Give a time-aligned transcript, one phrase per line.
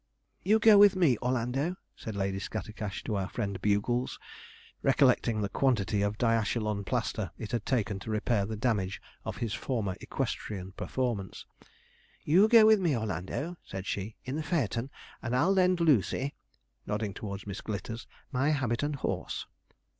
[0.41, 4.17] 'You go with me, Orlando,' said Lady Scattercash to our friend Bugles,
[4.81, 9.53] recollecting the quantity of diachylon plaster it had taken to repair the damage of his
[9.53, 11.45] former equestrian performance.
[12.23, 14.89] 'You go with me, Orlando,' said she, 'in the phaeton;
[15.21, 16.33] and I'll lend Lucy,'
[16.87, 19.45] nodding towards Miss Glitters, 'my habit and horse.'